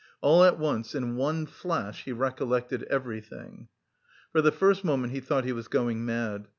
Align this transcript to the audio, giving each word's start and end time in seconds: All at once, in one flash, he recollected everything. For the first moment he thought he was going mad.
All 0.19 0.43
at 0.43 0.57
once, 0.57 0.95
in 0.95 1.15
one 1.15 1.45
flash, 1.45 2.05
he 2.05 2.11
recollected 2.11 2.81
everything. 2.89 3.67
For 4.31 4.41
the 4.41 4.51
first 4.51 4.83
moment 4.83 5.13
he 5.13 5.19
thought 5.19 5.45
he 5.45 5.51
was 5.53 5.67
going 5.67 6.03
mad. 6.07 6.47